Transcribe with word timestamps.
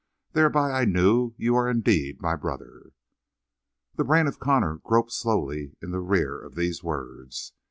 Thereby 0.33 0.71
I 0.71 0.85
knew 0.85 1.29
that 1.29 1.39
you 1.39 1.55
are 1.55 1.69
indeed 1.69 2.23
my 2.23 2.35
brother." 2.35 2.93
The 3.97 4.03
brain 4.03 4.25
of 4.25 4.39
Connor 4.39 4.77
groped 4.77 5.11
slowly 5.11 5.75
in 5.79 5.91
the 5.91 5.99
rear 6.01 6.41
of 6.41 6.55
these 6.55 6.81
words. 6.83 7.53